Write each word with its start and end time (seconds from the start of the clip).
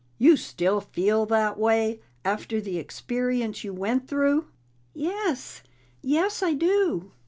"You 0.17 0.35
still 0.35 0.81
feel 0.81 1.27
that 1.27 1.59
way, 1.59 2.01
after 2.25 2.59
the 2.59 2.79
experience 2.79 3.63
you 3.63 3.71
went 3.71 4.07
through?" 4.07 4.47
"Yes. 4.95 5.61
Yes, 6.01 6.41
I 6.41 6.53
do." 6.55 7.11